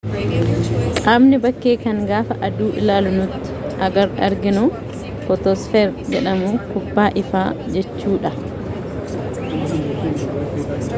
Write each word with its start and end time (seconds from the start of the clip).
qaamni 1.07 1.37
bakkee 1.41 1.73
kan 1.83 1.99
gaafa 2.11 2.37
aduu 2.47 2.69
ilaalu 2.83 3.11
nuti 3.17 3.57
arginu 4.29 4.63
footosfeer 5.27 5.93
jedhamu 6.15 6.57
kubbaa 6.73 7.07
ifaa 7.25 7.47
jechuu 7.79 8.17
dha 8.27 8.35